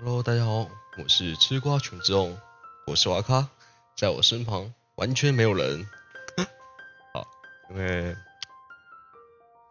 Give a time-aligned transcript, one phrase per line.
[0.00, 2.38] Hello，大家好，我是吃瓜群众，
[2.86, 3.48] 我是瓦卡，
[3.96, 5.84] 在我身旁完全没有人。
[7.12, 7.26] 好，
[7.68, 8.14] 因为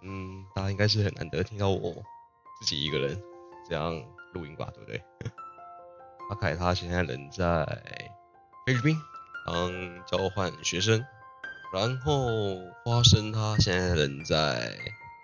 [0.01, 2.03] 嗯，大家应该是很难得听到我
[2.59, 3.23] 自己一个人
[3.69, 4.03] 这样
[4.33, 5.01] 录音吧，对不对？
[6.29, 7.65] 阿凯他现在人在
[8.65, 9.01] 菲律宾
[9.45, 9.71] 当
[10.05, 11.05] 交换学生，
[11.73, 14.77] 然后花生他现在人在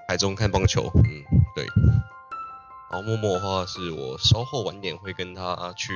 [0.07, 1.23] 台中看棒球，嗯，
[1.54, 1.67] 对。
[2.94, 5.91] 然后默默的话是我稍后晚点会跟他去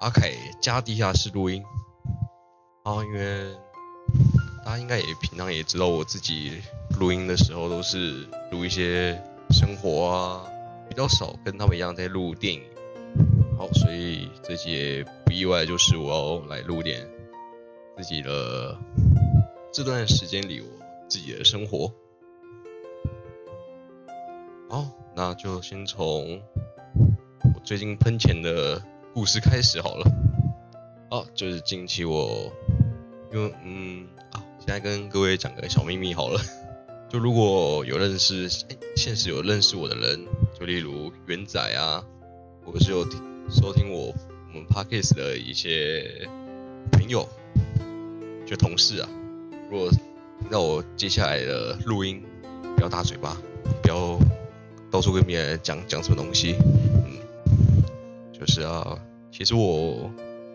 [0.00, 1.62] 阿凯家地下室录音。
[2.84, 3.54] 然后因为
[4.64, 6.60] 大家应该也平常也知道我自己
[6.98, 10.42] 录音的时候都是录一些生活啊，
[10.88, 12.62] 比较少跟他们一样在录电影。
[13.56, 17.08] 好，所以这节不意外就是我要来录点
[17.96, 18.76] 自己的
[19.72, 20.66] 这段时间里我
[21.08, 21.92] 自己的生活。
[24.68, 24.84] 好，
[25.18, 26.40] 那就先从
[27.42, 28.80] 我最近喷钱的
[29.12, 30.06] 故事开始好了。
[31.10, 32.52] 哦，就是近期我，
[33.32, 36.40] 因为嗯啊，现在跟各位讲个小秘密好了。
[37.08, 40.24] 就如果有认识，哎，现实有认识我的人，
[40.56, 42.00] 就例如元仔啊，
[42.64, 43.04] 或者是有
[43.50, 44.14] 收听我
[44.54, 46.28] 我们 podcast 的一些
[46.92, 47.28] 朋友，
[48.46, 49.08] 就同事啊，
[49.68, 49.90] 如果
[50.48, 52.22] 让我接下来的录音，
[52.76, 53.36] 不要大嘴巴，
[53.82, 54.16] 不要。
[54.90, 57.18] 到处跟别人讲讲什么东西，嗯，
[58.32, 58.98] 就是啊，
[59.30, 60.10] 其实我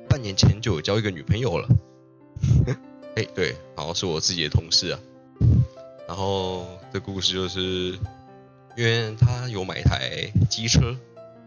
[0.10, 1.68] 半年前就有交一个女朋友了，
[3.16, 5.00] 哎，对，然后是我自己的同事啊，
[6.08, 7.60] 然后这故事就是，
[8.76, 10.82] 因为他有买一台机车，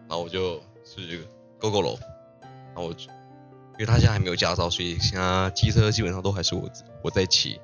[0.09, 1.27] 然后我就是
[1.59, 1.99] 勾勾楼，
[2.43, 6.71] 然后我，因为他现在还没有驾照，所以现在机车基本上都还是我
[7.03, 7.61] 我在骑。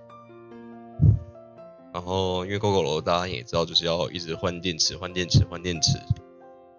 [2.02, 6.00] 然后，因为 GoGo 楼大家也知道，就是要一直换电池、换电池、换电池。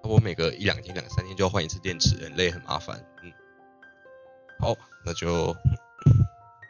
[0.03, 3.02] 我每隔一两天、两三天就要换一次电池，很累、很麻烦。
[3.23, 3.31] 嗯，
[4.59, 5.55] 好，那就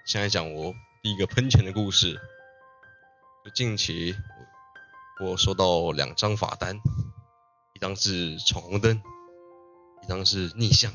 [0.05, 2.21] 现在讲我第一个喷钱的故事。
[3.43, 4.15] 就近期
[5.19, 6.77] 我收到两张罚单，
[7.73, 9.01] 一张是闯红灯，
[10.03, 10.93] 一张是逆向。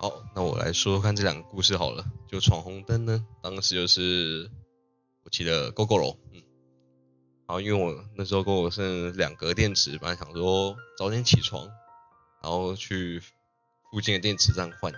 [0.00, 2.04] 好，那我来说说看这两个故事好了。
[2.28, 4.48] 就闯红灯呢，当时就是。
[5.24, 6.42] 我骑的 GoGo 楼，嗯，
[7.46, 11.66] 然后因为我那时候 GoGo 剩两格电池，本来想说早点起床，
[12.42, 13.22] 然后去
[13.90, 14.92] 附近的电池站换，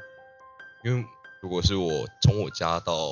[0.85, 1.07] 因为
[1.41, 3.09] 如果是我从我家到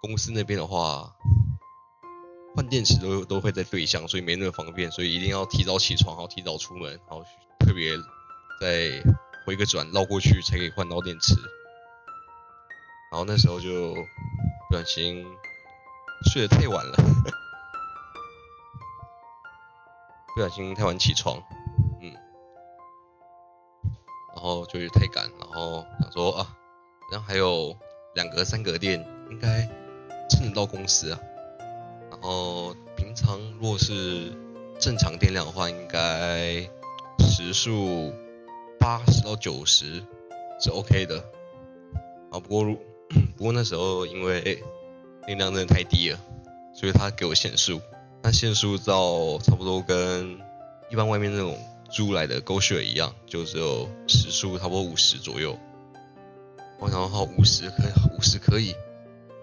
[0.00, 1.12] 公司那边的话，
[2.54, 7.24] 换电池都都会在对向，所以没那么方便，所以一定要提早起床，然后提早出门，然后
[7.58, 7.96] 特别
[8.60, 9.02] 再
[9.44, 11.34] 回个转绕过去才可以换到电池，
[13.10, 13.92] 然后那时候就
[14.68, 15.26] 不小心。
[16.26, 16.96] 睡得太晚了，
[20.34, 21.42] 不小心太晚起床，
[22.00, 22.12] 嗯，
[24.34, 26.56] 然后就是太赶，然后想说啊，
[27.10, 27.76] 然后还有
[28.14, 29.68] 两格三格电，应该
[30.28, 31.18] 撑得到公司啊。
[32.10, 34.32] 然后平常若是
[34.78, 36.68] 正常电量的话，应该
[37.18, 38.12] 时速
[38.78, 40.04] 八十到九十
[40.60, 41.18] 是 OK 的。
[42.30, 42.78] 啊，不过如
[43.36, 44.62] 不过那时候因为。
[45.26, 46.18] 电量真的太低了，
[46.74, 47.80] 所以他给我限速，
[48.22, 50.38] 那限速到差不多跟
[50.90, 51.56] 一般外面那种
[51.90, 55.58] 租来的 GoShare 一样，就只有时速差不多五十左右。
[56.78, 58.74] 我想好五十可以，五十可以，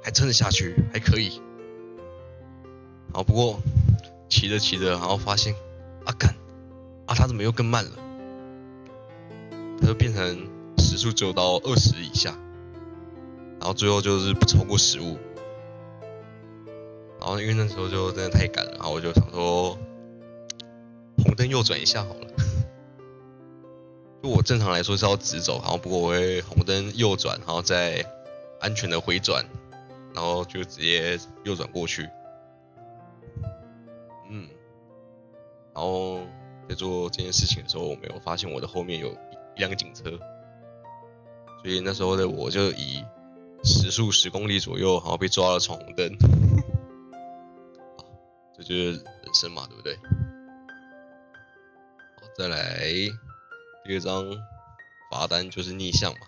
[0.04, 1.40] 还撑得下去，还可以。
[3.14, 3.60] 好，不过
[4.28, 5.54] 骑着骑着，然后发现
[6.04, 6.36] 啊干，
[7.06, 7.92] 啊他怎么又更慢了？
[9.80, 10.50] 他就变成
[10.80, 12.32] 时速只有到二十以下，
[13.60, 15.18] 然后最后就是不超过十五。
[17.20, 19.78] 然后因为那时候就真的太赶了，然后我就想说，
[21.24, 22.28] 红灯右转一下好了。
[24.24, 28.06] 就我正常来说是要直走，然后不过我会红灯右转，然后再
[28.60, 29.46] 安全的回转，
[30.14, 32.08] 然后就直接右转过去。
[34.30, 34.48] 嗯，
[35.74, 36.20] 然后
[36.68, 39.10] 在做这件事情的时候，我没有发现我的后面有
[39.56, 40.10] 一辆警车，
[41.62, 43.04] 所以那时候的我就以
[43.64, 46.18] 时速十公里左右，然后被抓了闯红灯。
[48.58, 49.96] 这就是人生嘛，对不对？
[52.20, 52.90] 好，再来
[53.86, 54.26] 第二张
[55.12, 56.20] 罚单就是逆向嘛。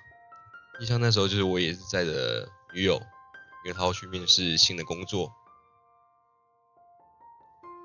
[0.80, 3.02] 逆向那时候就是我也是载着女友，
[3.66, 5.34] 因为她要去面试新的工作，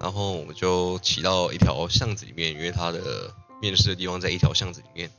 [0.01, 5.11] 然后我们就骑到一条巷子里面，因为她的面试的地方在一条巷子里面，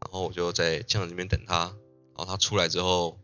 [0.00, 1.72] 然后我就在巷子里面等她，
[2.16, 3.20] 然后她出来之后，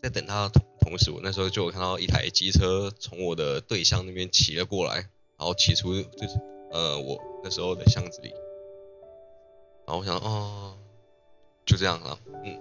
[0.00, 0.48] 在等她。
[0.86, 4.94] 同时，我那时候就有看到一台机车从我的对象那边骑了过来，
[5.36, 6.40] 然后骑出就是
[6.70, 8.28] 呃我那时候的巷子里，
[9.84, 10.78] 然后我想哦，
[11.64, 12.56] 就这样了，嗯。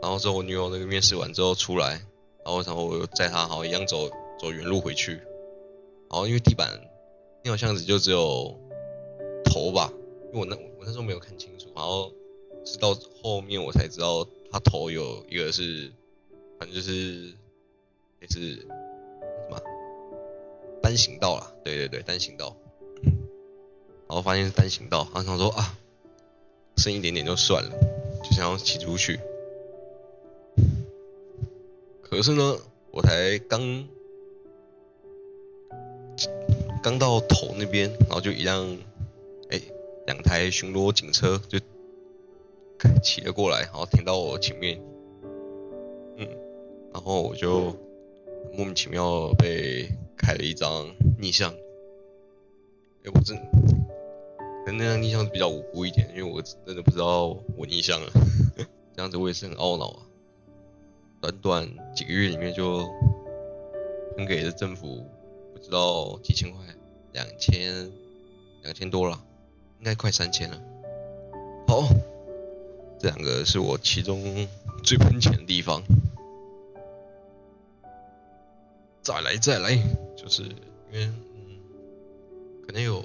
[0.00, 2.00] 然后之后我女友那个面试完之后出来，
[2.44, 4.08] 然后然后我又载她，好一样走
[4.38, 5.14] 走原路回去。
[6.08, 6.70] 然后因为地板
[7.42, 8.56] 那条巷子就只有
[9.44, 9.92] 头吧，
[10.32, 12.12] 因为我那我那时候没有看清楚，然后
[12.64, 15.92] 是到后面我才知道它头有一个是，
[16.58, 17.32] 反正就是
[18.20, 18.66] 也是什
[19.50, 19.60] 么
[20.82, 22.56] 单行道啦，对对对，单行道。
[24.08, 25.76] 然后发现是单行道，然后想说啊，
[26.78, 27.70] 剩一点点就算了，
[28.24, 29.20] 就想要骑出去。
[32.02, 32.56] 可是呢，
[32.90, 33.86] 我才刚
[36.82, 38.78] 刚到头那边，然后就一辆
[39.50, 39.60] 哎
[40.06, 41.58] 两台巡逻警车就
[43.02, 44.80] 骑了过来，然后停到我前面，
[46.16, 46.26] 嗯，
[46.92, 47.76] 然后我就
[48.52, 50.86] 莫名其妙被开了一张
[51.18, 51.52] 逆向，
[53.04, 53.36] 哎我真。
[54.70, 58.12] 那张逆向比较无辜一点，因为我真的不知道我逆向了，
[58.94, 60.02] 这样子我也是很懊恼啊。
[61.22, 62.86] 短短几个月里面就
[64.14, 65.06] 分给了政府
[65.54, 66.62] 不知道几千块，
[67.14, 67.90] 两千
[68.62, 69.18] 两千多了，
[69.78, 70.60] 应该快三千了。
[71.66, 71.88] 好，
[73.00, 74.46] 这两个是我其中
[74.84, 75.82] 最喷钱的地方。
[79.08, 79.74] 再来再来，
[80.14, 81.58] 就是因为嗯，
[82.66, 83.02] 可能有。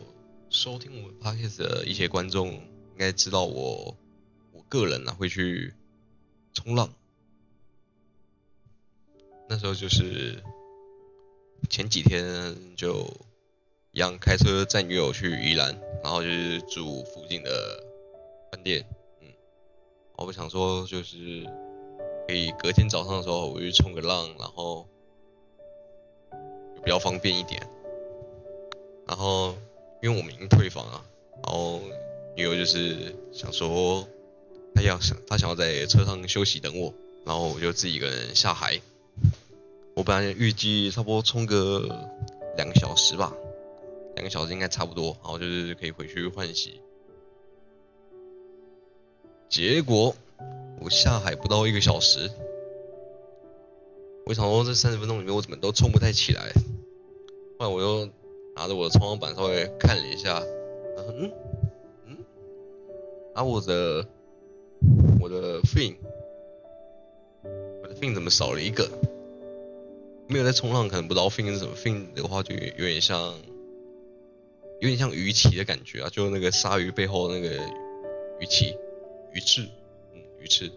[0.49, 3.97] 收听我们 podcast 的一些观众应该知道我，
[4.51, 5.73] 我个人呢会去
[6.53, 6.93] 冲浪。
[9.49, 10.43] 那时候就是
[11.71, 13.11] 前几天就
[13.93, 17.83] 一样开车载女友去宜兰，然后就是住附近的
[18.51, 18.85] 饭店，
[19.21, 19.29] 嗯，
[20.17, 21.47] 我不想说就是
[22.27, 24.87] 可以隔天早上的时候我去冲个浪，然后
[26.83, 27.61] 比较方便一点，
[29.07, 29.55] 然后。
[30.01, 31.01] 因为我们已经退房了，
[31.43, 31.79] 然后
[32.35, 34.05] 女友就是想说，
[34.75, 36.93] 她要想她想要在车上休息等我，
[37.23, 38.81] 然后我就自己一个人下海。
[39.95, 41.87] 我本来预计差不多冲个
[42.57, 43.33] 两个小时吧，
[44.15, 46.81] 两个小时应该差不多，然后就是可以回去换洗。
[49.47, 50.13] 结果
[50.81, 52.29] 我下海不到一个小时，
[54.25, 56.51] 我想说这三十分钟里面我怎么都冲不太起来，
[57.59, 58.09] 后来我又。
[58.55, 60.39] 拿着我的冲浪板稍微看了一下，
[60.95, 61.31] 嗯
[62.05, 62.17] 嗯，
[63.33, 64.07] 啊我的
[65.19, 65.95] 我的 fin，
[67.81, 68.87] 我的 fin 怎么少了一个？
[70.27, 71.73] 没有在冲浪，可能不知道 fin 是什么。
[71.75, 73.33] fin 的话就有点像，
[74.79, 77.55] 有点像鱼鳍的感觉啊，就那个鲨鱼背后那个
[78.39, 78.77] 鱼鳍、
[79.33, 79.63] 鱼翅，
[80.13, 80.71] 嗯，鱼翅。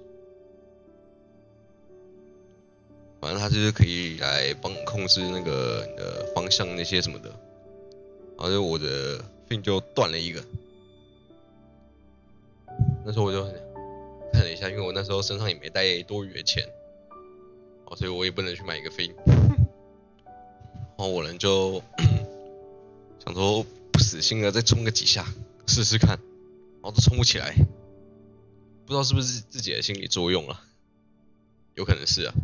[3.27, 7.29] 反正它就是可以来帮控制那个你的方向那些什么的。
[8.39, 9.19] 然后就我的
[9.49, 10.45] fin 就断了一个，
[13.05, 13.43] 那时候我就
[14.33, 16.69] 看了一下，因为我那时候身上也没带多余的钱，
[17.87, 19.13] 哦，所以我也不能去买一个 fin。
[20.97, 21.83] 然后我人就
[23.27, 25.27] 想说不死心的再冲个几下
[25.67, 27.57] 试试看，然后都冲不起来，
[28.87, 30.61] 不知道是不是自己的心理作用了，
[31.75, 32.35] 有可能是啊，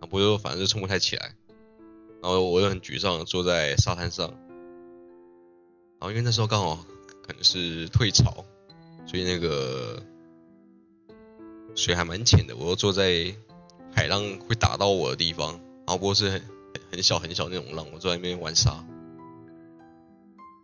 [0.00, 1.34] 啊不过反正就冲不太起来，
[2.22, 4.28] 然后我就很沮丧坐在沙滩上。
[6.00, 6.76] 然后因为那时候刚好
[7.26, 8.44] 可能是退潮，
[9.06, 10.00] 所以那个
[11.74, 12.54] 水还蛮浅的。
[12.56, 13.34] 我又坐在
[13.92, 16.42] 海浪会打到我的地方，然后不过是很
[16.92, 18.84] 很小很小那种浪，我坐在那边玩沙，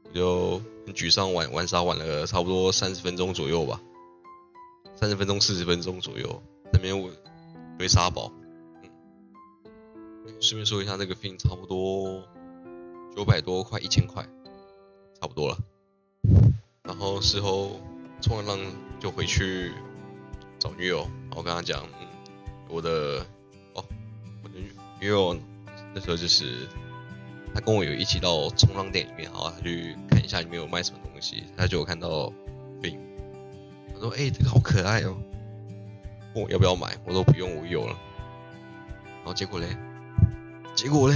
[0.05, 3.81] 我就很沮丧，玩玩沙玩了差不多三十分钟左右吧，
[4.95, 6.41] 三十分钟四十分钟左右，
[6.73, 7.11] 那边我
[7.77, 8.31] 堆沙堡。
[10.41, 12.23] 顺便说一下，那个 fin 差不多
[13.17, 14.27] 九百多块，一千块。
[15.21, 15.59] 差不多了，
[16.83, 17.81] 然后事后
[18.21, 18.59] 冲完浪
[19.01, 19.73] 就回去
[20.59, 21.83] 找女友，然后跟她讲，
[22.69, 23.25] 我的
[23.73, 23.83] 哦，
[24.43, 24.55] 我的
[25.01, 25.35] 女友
[25.95, 26.69] 那时候就是
[27.55, 32.31] 她跟我有一起到冲浪店里面，然后她去看一下里面有卖什么东西，她就有看到
[32.83, 32.99] fin，
[33.95, 35.17] 她说，哎，这个好可爱哦，
[36.35, 37.97] 问我要不要买，我说不用，我有了，
[39.21, 39.75] 然后结果嘞，
[40.75, 41.15] 结果嘞，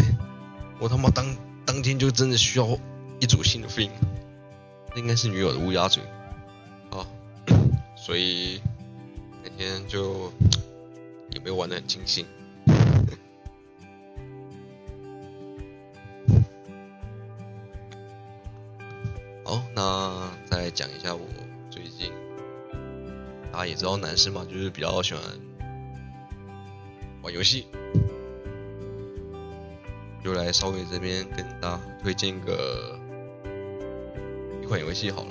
[0.78, 1.26] 我他妈当
[1.66, 2.66] 当天就真的需要。
[3.20, 3.90] 一组新的 fin，
[4.94, 6.04] 那应该是女友的乌鸦嘴
[6.88, 7.04] 啊，
[7.98, 8.62] 所以
[9.42, 10.32] 那天就
[11.32, 12.24] 也没有玩的很尽兴。
[19.44, 21.26] 好，那再讲一下我
[21.68, 22.12] 最近，
[23.50, 25.20] 大家也知道男生嘛，就是比较喜欢
[27.22, 27.66] 玩游戏。
[30.28, 33.00] 就来稍微这边跟大家推荐个
[34.62, 34.66] 一。
[34.66, 35.30] 款游戏好了，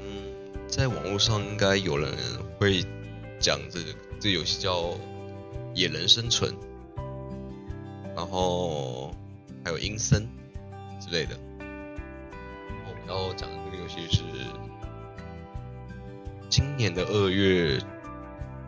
[0.00, 0.32] 嗯
[0.68, 2.08] 在网络上应该有人
[2.60, 2.84] 会
[3.40, 3.86] 讲这个
[4.20, 4.82] 这游戏叫
[5.74, 6.52] 《野人生存》，
[8.14, 9.12] 然后
[9.64, 10.28] 还有阴森
[11.00, 11.36] 之类的。
[11.58, 14.22] 我们要讲的这个游戏是
[16.48, 17.82] 今年的二月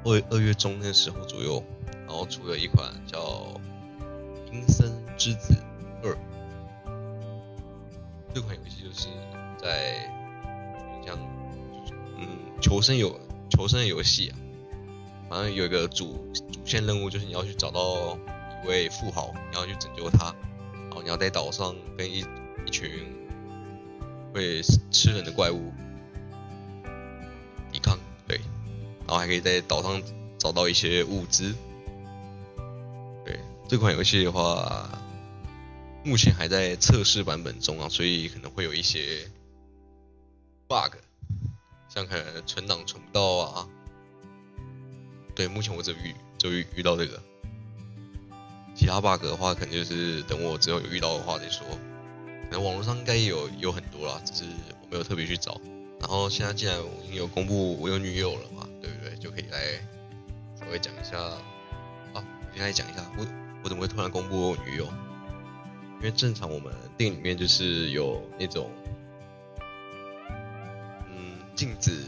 [0.03, 1.63] 二二月中那时候左右，
[2.09, 3.19] 然后出了一款叫
[4.53, 5.55] 《阴森之子
[6.03, 6.15] 二》。
[8.35, 9.09] 这款游戏就是
[9.61, 10.11] 在
[11.05, 11.19] 像，
[12.17, 12.27] 嗯，
[12.63, 14.39] 求生游求生的游戏啊。
[15.29, 18.19] 反正有一个主主线任务，就是你要去找到
[18.65, 20.35] 一位富豪，你要去拯救他，
[20.73, 22.25] 然后你要在岛上跟一
[22.65, 22.91] 一群
[24.33, 25.71] 会吃人的怪物
[27.71, 28.41] 抵抗，对，
[29.07, 30.03] 然后还可以在岛上
[30.39, 31.55] 找到一些物资。
[33.69, 34.89] 这款游戏的话。
[36.05, 39.29] 目前还在测试版本中啊，所以可能会有一些
[40.67, 40.95] bug，
[41.89, 43.69] 像可能存档存不到啊。
[45.35, 47.21] 对，目前我只遇就遇遇到这个，
[48.75, 51.67] 其他 bug 的话，可能就是等我之后有遇到的话再说。
[52.45, 54.45] 可能网络上应该有有很多啦，只是
[54.81, 55.61] 我没有特别去找。
[56.01, 59.15] 然后现在既然我已经有公布我有女友了嘛，对不对？
[59.19, 59.59] 就可以来
[60.59, 61.19] 稍微讲一下
[62.15, 63.27] 啊，先来讲一下我
[63.63, 64.87] 我怎么会突然公布我女友？
[65.99, 68.71] 因为正常我们店里面就是有那种，
[71.09, 72.05] 嗯，禁止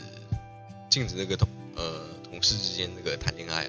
[0.89, 3.67] 禁止那个同呃同事之间那个谈恋爱，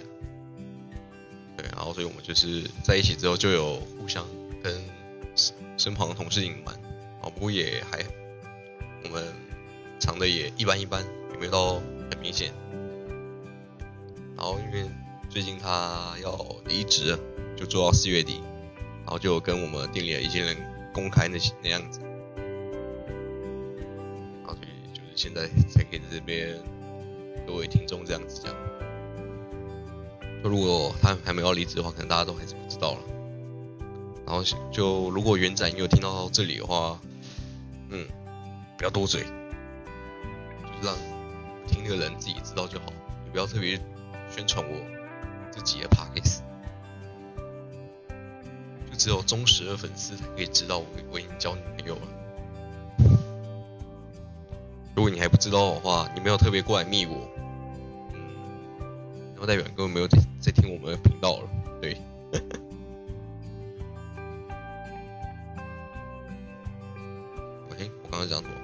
[1.57, 4.23] 对，然后所以我们就是在一起之后就有互相
[4.61, 4.79] 跟
[5.75, 6.75] 身旁的同事隐瞒，
[7.19, 8.05] 啊，不过也还
[9.03, 9.33] 我们
[9.99, 12.53] 藏的也一般一般，也没有到很明显。
[14.37, 14.87] 然后因为
[15.31, 17.17] 最近他要离职，
[17.55, 18.41] 就做到四月底。
[19.03, 20.55] 然后就跟我们店里的一些人
[20.93, 21.99] 公开那些那样子，
[24.43, 26.57] 然后所以就是现在才可以在这边
[27.47, 28.53] 各位听众这样子讲。
[30.43, 32.99] 就如果他还没有离职的话，可能大家都还是不知道了。
[34.25, 36.99] 然后就如果元仔你有听到这里的话，
[37.89, 38.07] 嗯，
[38.77, 39.33] 不要多嘴，就是
[40.83, 40.95] 让
[41.67, 42.85] 听的人自己知道就好，
[43.25, 43.77] 你不要特别
[44.29, 44.79] 宣传我
[45.51, 46.41] 自己的 p a c k a g e
[48.97, 52.01] 只有忠实的粉丝才可以知道我我已经交女朋友了。
[54.95, 57.27] 如果你还不知道的话，你没有特别过来密我，
[58.13, 58.21] 嗯，
[59.39, 61.49] 那代表根本没有在在听我们的频道了。
[61.81, 61.99] 对。
[67.71, 68.60] OK，我刚刚讲什么？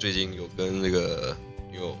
[0.00, 1.36] 最近有跟那个
[1.72, 1.96] 有。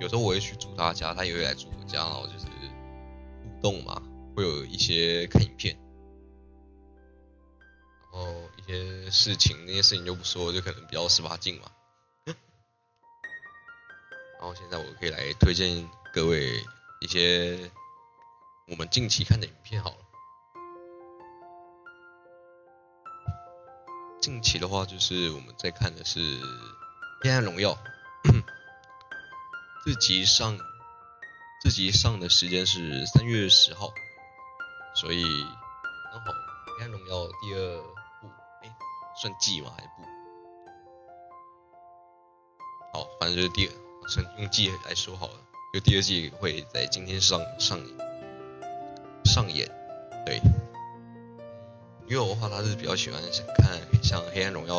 [0.00, 4.00] 有时候我会去住他家，他也会来住我家，然后就是互动嘛，
[4.36, 5.76] 会有一些看影片，
[8.12, 11.68] 然后一些事情，那些事情就不说，就可能比较十八禁嘛。
[12.26, 12.36] 然
[14.42, 16.62] 后现在我可以来推荐各位
[17.00, 17.68] 一些
[18.68, 19.96] 我们近期看的影片好了。
[24.20, 26.20] 近期的话，就是我们在看的是
[27.20, 27.72] 《黑暗荣耀》。
[29.84, 30.56] 这集上，
[31.64, 33.92] 这集上的时间是三月十号，
[34.94, 35.24] 所以
[36.12, 36.30] 刚好
[36.78, 37.82] 《黑暗荣耀》第二
[38.20, 38.28] 部，
[38.62, 38.76] 哎，
[39.20, 40.02] 算季吗还是部？
[42.92, 43.72] 好，反正就是第二，
[44.08, 45.34] 算用季来说好了，
[45.74, 47.80] 就第二季会在今天上上
[49.24, 49.68] 上演。
[50.24, 50.40] 对，
[52.06, 54.76] 因为我的话，他是比较喜欢想看像《黑暗荣耀》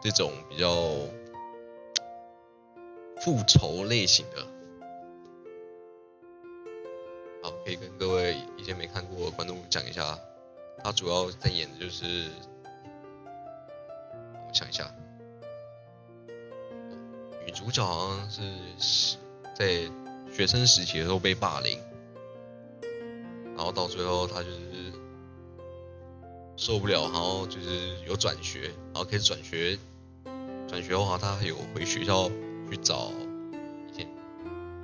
[0.00, 0.70] 这种比较。
[3.22, 4.44] 复仇类型的，
[7.40, 10.18] 好，可以跟各位一些没看过的观众讲一下，
[10.82, 12.28] 他主要在演的就是，
[14.48, 14.92] 我想一下，
[17.46, 18.42] 女主角好像是
[19.54, 19.88] 在
[20.32, 21.78] 学生时期的时候被霸凌，
[23.56, 24.92] 然后到最后她就是
[26.56, 28.62] 受不了，然后就是有转学，
[28.92, 29.78] 然后开始转学，
[30.66, 32.28] 转学的话她有回学校。
[32.72, 33.12] 去找
[33.90, 34.08] 以前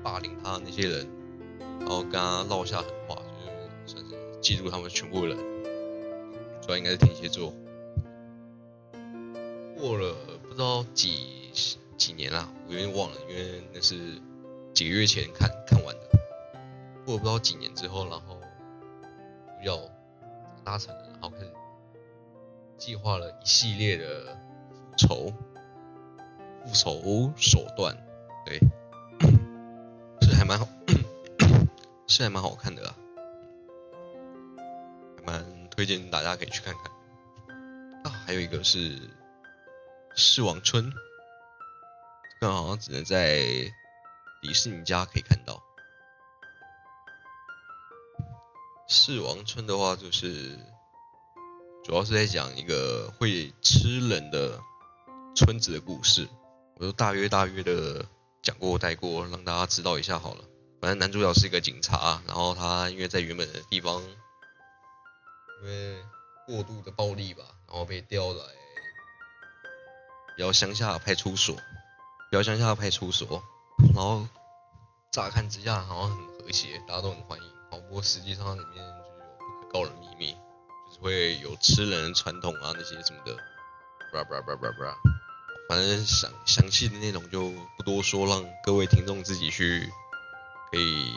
[0.02, 1.08] 霸凌他的那些人，
[1.80, 5.38] 然后跟他唠下狠话，就是算是记住他们全部人。
[6.60, 7.54] 主要应该是天蝎座。
[9.74, 10.14] 过了
[10.46, 11.50] 不知道几
[11.96, 14.20] 几年啦，我有点忘了，因为那是
[14.74, 16.02] 几个月前看看完的。
[17.06, 18.38] 过了不知道几年之后，然后
[19.64, 19.80] 要
[20.62, 21.50] 达成了，然后开始
[22.76, 24.36] 计划了一系列的
[24.90, 25.32] 复仇。
[26.68, 27.96] 复仇手段，
[28.44, 28.60] 对，
[30.20, 30.68] 是还蛮好，
[32.06, 32.94] 是还蛮好看的啊，
[35.16, 36.92] 还蛮推荐大家可以去看看。
[38.04, 39.00] 啊，还有一个是
[40.14, 40.92] 世王村，
[42.38, 43.38] 这个好像只能在
[44.42, 45.62] 迪士尼家可以看到。
[48.86, 50.58] 世王村的话，就是
[51.82, 54.60] 主要是在讲一个会吃人的
[55.34, 56.28] 村子的故事，
[56.78, 58.06] 我就大约大约的
[58.40, 60.44] 讲过带过，让大家知道一下好了。
[60.80, 64.00] 反正男主角是一个警察，然后他因为在原本的地方，
[65.60, 66.00] 因为
[66.46, 68.44] 过度的暴力吧，然后被调来
[70.36, 73.42] 比较乡下派出所，比较乡下派出所，
[73.92, 74.24] 然后
[75.10, 77.52] 乍看之下好像很和谐，大家都很欢迎。
[77.70, 78.92] 不过实际上里面就有
[79.38, 83.34] 不可告人秘密，就是会有吃人传统啊那些什么的，
[84.12, 84.96] 吧吧吧吧吧，
[85.68, 89.92] 反正详详细的内容就不多说，让各位听众自己去
[90.70, 91.12] 可以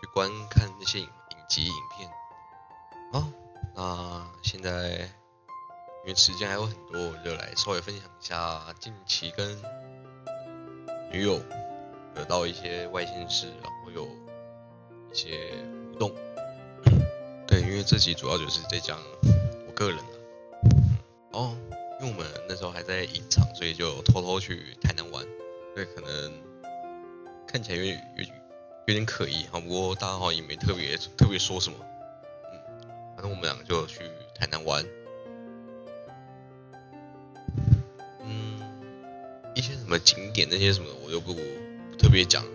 [0.00, 2.10] 去观看那些影影集影片。
[3.12, 3.28] 好，
[3.76, 5.08] 那现在
[6.04, 9.62] 因为时间还有很多，我就来稍微分享一下近期跟
[11.12, 11.38] 女友
[12.14, 14.08] 得到一些外线事，然后有。
[15.12, 15.52] 一些
[15.92, 16.12] 互动，
[17.46, 18.98] 对，因为这集主要就是在讲
[19.64, 20.04] 我个人的，
[21.30, 21.56] 哦，
[22.04, 25.26] 因为我们那时候还在隐藏，所以就偷偷去台南玩，
[25.74, 26.32] 对，可能
[27.46, 28.24] 看起来有点有
[28.88, 31.78] 有点可疑，哈，不过大家好像也没特别特别说什么，
[32.52, 32.60] 嗯，
[33.16, 34.00] 反正我们两个就去
[34.34, 34.84] 台南玩，
[38.20, 38.60] 嗯，
[39.54, 41.32] 一些什么景点那些什么我就不
[41.96, 42.50] 特别讲了，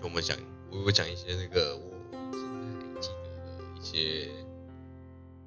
[0.00, 0.38] 就我们讲。
[0.70, 1.90] 我会讲一些那个我
[2.30, 2.46] 现在
[2.94, 3.48] 还记得的
[3.80, 4.28] 一些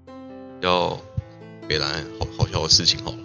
[0.05, 0.99] 比较
[1.71, 3.17] 北兰好好笑的事情好了。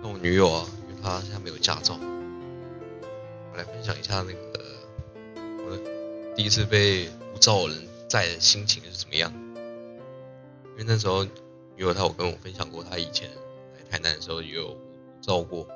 [0.00, 9.32] 那我女友啊，因为她现在没有驾照，我来分享一下那个我的第一次被无照人载的心情是怎么样。
[9.34, 11.30] 因为那时候女
[11.78, 13.28] 友她有跟我分享过，她以前
[13.74, 14.78] 来台南的时候也有
[15.20, 15.66] 照过，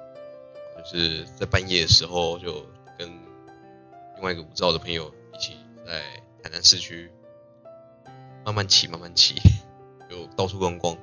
[0.79, 2.65] 就是在半夜的时候就
[2.97, 3.11] 跟。
[4.15, 6.01] 另外一个无照的朋友一起在
[6.45, 7.11] 台南市区
[8.45, 9.35] 慢慢骑，慢慢骑，
[10.09, 10.97] 就到处逛逛。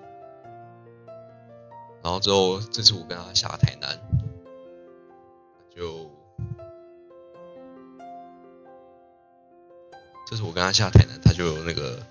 [2.07, 3.99] 然后之后这次我跟他下台南，
[5.75, 6.09] 就
[10.25, 12.01] 这次我跟他下台南，他就那个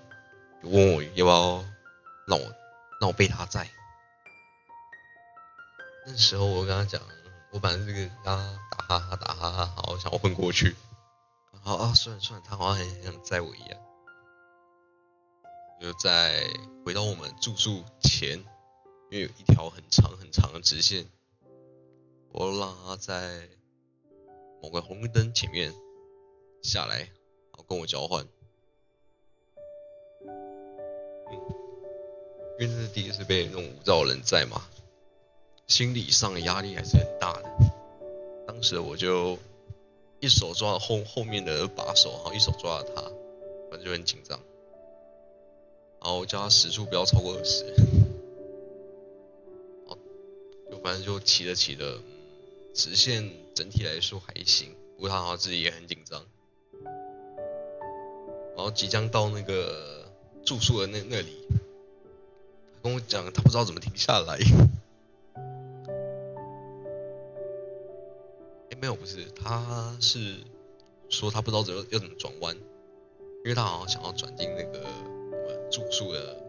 [0.61, 1.65] 问我要不要
[2.27, 2.45] 让我
[3.01, 3.67] 让我背他载。
[6.05, 7.01] 那时候我跟他讲，
[7.49, 10.75] 我本来这个他打哈哈打哈哈，好想要混过去。
[11.63, 13.79] 好啊，算了算了，他好像很想载我一样。
[15.81, 16.43] 就在
[16.85, 18.45] 回到我们住宿前，
[19.09, 21.05] 因为有一条很长很长的直线，
[22.31, 23.47] 我让他在
[24.61, 25.73] 某个红绿灯前面
[26.61, 28.25] 下来，然后跟我交换。
[32.59, 34.67] 因为这是第一次被那种无照人载嘛，
[35.67, 37.49] 心理上的压力还是很大的。
[38.47, 39.37] 当时我就。
[40.19, 43.03] 一手抓后后面的把手，然后一手抓着他，
[43.69, 44.39] 反正就很紧张。
[46.01, 47.63] 然后叫他时速不要超过二十。
[50.87, 51.99] 反正就骑着骑着，
[52.73, 56.25] 直线整体来说还行，不过他好像自己也很紧张。
[58.55, 60.09] 然后即将到那个
[60.45, 61.45] 住宿的那那里，
[62.81, 64.37] 跟我讲他不知道怎么停下来。
[68.69, 70.37] 哎没有，不是，他是
[71.09, 72.55] 说他不知道怎么要怎么转弯，
[73.43, 74.87] 因为他好像想要转进那个
[75.33, 76.41] 我们住宿的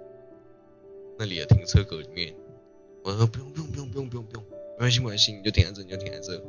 [1.18, 2.36] 那里的停车格里面。
[3.08, 4.44] 我说不用不用不用不用不用不用，
[4.76, 6.44] 没关系没关系，你就停在这，你就停在这。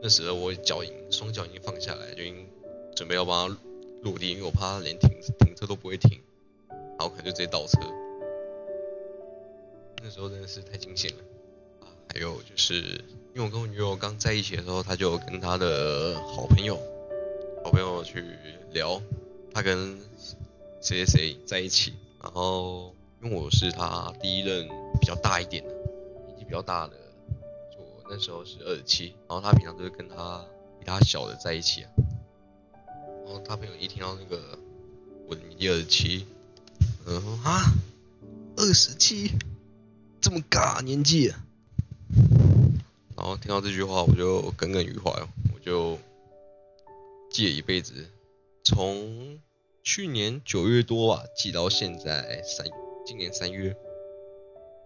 [0.00, 2.46] 那时候我脚已经双脚已经放下来，就已经
[2.94, 3.58] 准备要帮他
[4.02, 5.10] 落地，因为我怕他连停
[5.40, 6.20] 停车都不会停，
[6.70, 7.80] 然后可能就直接倒车。
[10.00, 11.18] 那时候真的是太惊险了！
[12.14, 13.00] 还有就是。
[13.34, 16.76] 因为我跟我女友刚在一起的时候，她就跟她的好朋友、
[17.64, 18.24] 好朋友去
[18.70, 19.02] 聊，
[19.52, 19.98] 她跟
[20.80, 21.94] 谁谁谁在一起。
[22.22, 24.68] 然后因为我是他第一任
[25.00, 25.70] 比较大一点的，
[26.26, 26.94] 年纪比较大的，
[27.72, 29.14] 就我那时候是二十七。
[29.28, 30.44] 然后他平常都是跟他
[30.78, 31.90] 比他小的在一起啊。
[33.26, 34.58] 然后他朋友一听到那个
[35.26, 36.26] 我的年纪二十七，
[37.06, 37.60] 嗯啊，
[38.56, 39.32] 二十七，
[40.20, 41.32] 这么尬年纪。
[43.16, 45.10] 然后听到这句话，我就耿耿于怀，
[45.52, 45.98] 我就
[47.30, 48.08] 记了一辈子，
[48.62, 49.40] 从
[49.82, 52.66] 去年九月多吧，记到现在三，
[53.08, 53.74] 今年三月，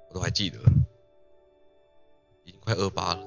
[0.09, 0.57] 我都还记得，
[2.45, 3.27] 已经快二八了，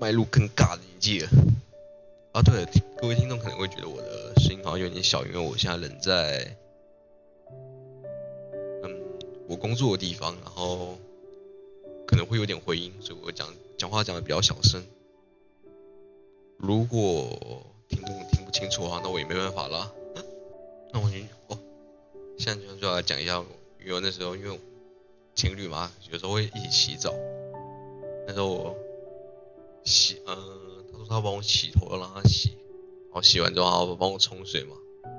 [0.00, 1.28] 迈入更尬的年纪了。
[2.32, 6.56] 啊，对了，各位听众可能会觉得我的声音好像有点小，因为我现在人在，
[8.82, 8.98] 嗯，
[9.46, 10.96] 我工作的地方，然后
[12.06, 14.82] 可能会有点回音，所以我讲讲话讲的比较小声。
[16.56, 19.92] 如果听众听不清楚的话，那我也没办法啦。
[20.94, 21.10] 那我哦，
[22.40, 23.44] 现在就就来讲一下，
[23.84, 24.58] 因为那时候因为
[25.34, 27.12] 情侣嘛，有时候会一起洗澡，
[28.26, 28.74] 那时候我
[29.84, 30.34] 洗，嗯。
[30.90, 32.50] 他说他帮我洗头，要让他洗，
[33.08, 34.74] 然后洗完之后，然后帮我冲水嘛，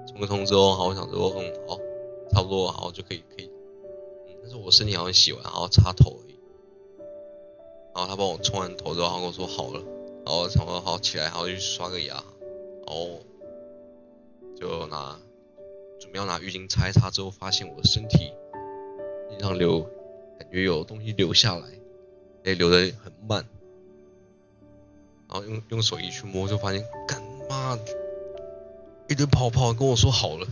[0.07, 1.77] 冲个冲之后，然后我想说，嗯，好，
[2.31, 3.49] 差不多，然后就可以可以，
[4.27, 6.35] 嗯，但是我身体好像洗完，然后擦头而已，
[7.95, 9.81] 然后他帮我冲完头之后，他跟我说好了，
[10.25, 12.23] 然后想说好起来，然后去刷个牙，
[12.85, 13.19] 然后
[14.55, 15.19] 就拿
[16.01, 18.33] 准备要拿浴巾擦一擦之后，发现我的身体
[19.29, 19.81] 经常流，
[20.39, 21.67] 感觉有东西流下来，
[22.43, 23.45] 哎，流的很慢。
[25.29, 27.77] 然后用用手一去摸，就发现干妈
[29.07, 30.47] 一堆泡泡，跟我说好了，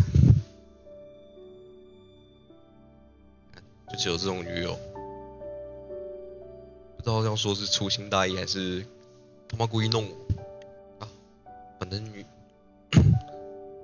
[3.91, 4.77] 就只有这种女友，
[6.95, 8.85] 不知道要说是粗心大意还是
[9.47, 11.09] 他妈故意弄我啊。
[11.79, 12.23] 反正女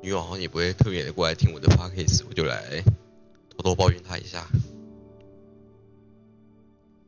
[0.06, 2.84] 女友好像也不会特别的过来听我的 podcast，我就来
[3.50, 4.48] 偷偷抱怨她一下。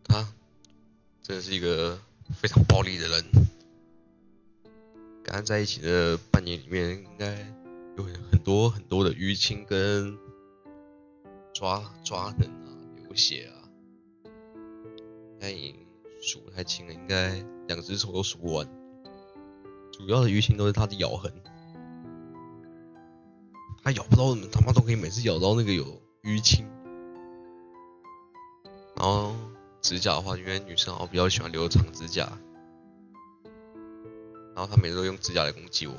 [0.04, 0.28] 她
[1.22, 2.00] 真的是一个
[2.34, 3.24] 非常暴力的人。
[5.22, 7.38] 跟他在一起的半年里面，应该
[7.98, 10.18] 有很多很多的淤青跟
[11.54, 13.70] 抓抓痕啊、流血啊，
[15.40, 15.76] 但已经
[16.20, 18.68] 数不太清了，应该两只手都数不完。
[19.92, 21.32] 主要的淤青都是他的咬痕，
[23.88, 25.86] 他咬不到，他妈都可以每次咬到那个有
[26.24, 26.68] 淤青。
[28.98, 29.34] 然后
[29.82, 32.30] 指甲的话，因为女生我比较喜欢留长指甲。
[34.54, 35.94] 然后他每次都用指甲来攻击我，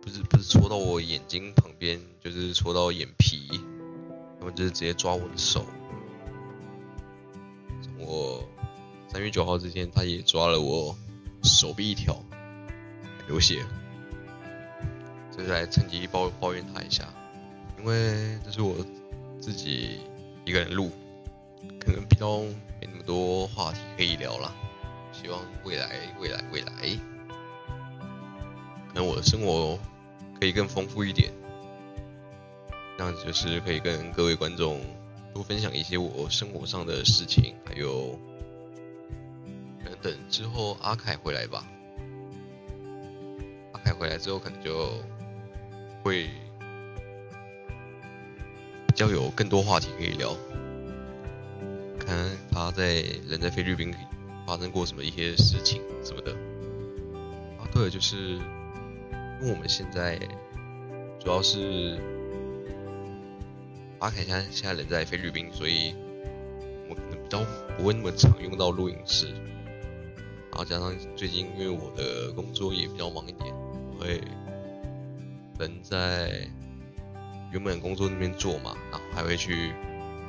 [0.00, 3.60] 不是不是戳到我眼睛旁边，就是戳到眼皮，
[4.40, 5.66] 他们就是直接抓我的手。
[7.98, 8.42] 我
[9.08, 10.96] 三月九号之前，他也抓了我
[11.42, 12.18] 手臂一条，
[13.28, 13.62] 流血。
[15.34, 17.08] 这是来趁机抱抱怨他一下，
[17.78, 18.76] 因为这是我
[19.40, 20.00] 自己
[20.44, 20.90] 一个人录，
[21.80, 22.40] 可能比较
[22.80, 24.54] 没那么多话题可以聊了。
[25.12, 26.72] 希望未来未来未来。
[28.88, 29.78] 可能我的生活
[30.38, 31.32] 可以更丰富一点，
[32.98, 34.80] 这样子就是可以跟各位观众
[35.32, 38.18] 多分享一些我生活上的事情，还有
[39.82, 41.66] 可能等之后阿凯回来吧。
[43.72, 44.92] 阿凯回来之后，可能就
[46.02, 46.28] 会
[48.86, 50.36] 比较有更多话题可以聊，
[51.98, 53.94] 看他在人在菲律宾
[54.46, 56.32] 发生过什么一些事情什么的。
[57.58, 58.38] 啊，对，就是。
[59.40, 60.16] 因为我们现在
[61.18, 61.98] 主要是
[63.98, 65.96] 阿凯现在现在人在菲律宾，所以
[66.88, 67.44] 我可能比较
[67.76, 69.32] 不会那么常用到录音室。
[70.52, 73.52] 然后加上最近因为我的工作也比较忙一点，
[73.98, 74.20] 会
[75.58, 76.48] 人在
[77.50, 79.72] 原本工作那边做嘛，然后还会去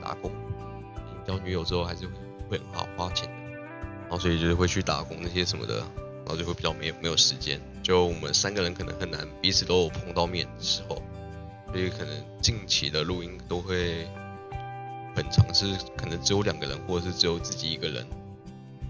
[0.02, 0.32] 打工。
[1.26, 2.14] 交女友之后还是会
[2.50, 3.34] 会很好花钱的，
[4.02, 5.84] 然后所以就是会去打工那些什么的。
[6.26, 11.04] 然后就会比较没有没有时间，就我们三个人可能很难彼此都有碰到面的时候，
[11.70, 14.08] 所以可能近期的录音都会
[15.14, 18.08] 很长，是可能只有两个人，或者是只有自己一个人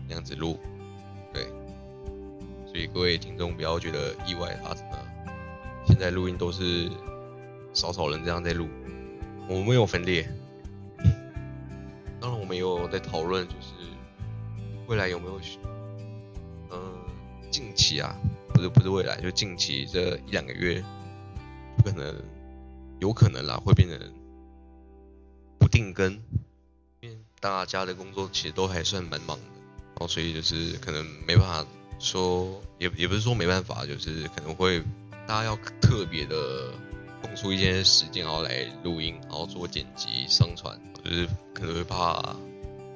[0.08, 0.60] 那样子录，
[1.34, 1.48] 对，
[2.68, 5.03] 所以各位听众不要觉得意外啊，什么
[5.86, 6.90] 现在录音都是
[7.74, 8.68] 少少人这样在录，
[9.48, 10.30] 我们没有分裂，
[12.20, 13.74] 当然我们也有在讨论，就是
[14.88, 15.40] 未来有没有。
[16.72, 16.80] 嗯
[17.52, 18.16] 近期啊，
[18.52, 20.84] 不是不是未来，就近期这一两个月，
[21.86, 22.16] 可能
[23.00, 24.00] 有可能啦，会变成
[25.60, 26.14] 不定更，
[27.02, 29.44] 因为大家的工作其实都还算蛮忙的，
[29.90, 31.64] 然后所以就是可能没办法
[32.00, 34.82] 说，也也不是说没办法，就是可能会
[35.28, 36.72] 大家要特别的
[37.22, 42.36] 空出一些时间，然后来录音，然后做剪辑、上传，就是可能会怕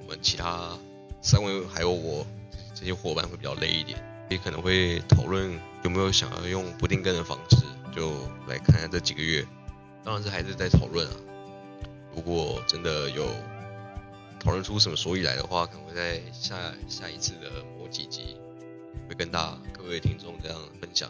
[0.02, 0.78] 我们其他
[1.22, 2.26] 三位还有我
[2.74, 3.98] 这些伙伴会比较累一点。
[4.30, 7.58] 也可能会讨论有没有想要用不定更的方式，
[7.96, 8.12] 就
[8.46, 9.48] 来看下这几个月。
[10.04, 11.14] 当然是还是在讨论啊。
[12.14, 13.26] 如果真的有
[14.38, 16.58] 讨论出什么所以来的话，可能会在下
[16.90, 18.36] 下一次的某几集
[19.08, 21.10] 会跟大各位听众这样分享。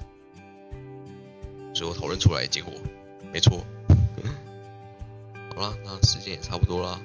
[1.78, 2.74] 最后讨论出来结果，
[3.32, 3.64] 没错。
[5.56, 7.00] 好了，那时间也差不多啦。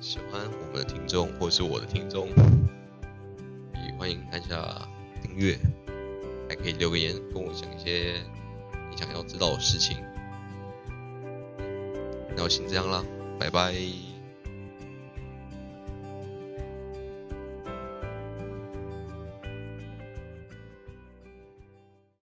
[0.00, 2.30] 喜欢我们的听众或是我的听众。
[3.98, 4.88] 欢迎按下
[5.20, 5.58] 订阅，
[6.48, 8.22] 还可以留个言跟我讲一些
[8.90, 9.98] 你想要知道的事情。
[12.34, 13.04] 那我先这样啦，
[13.38, 13.74] 拜拜。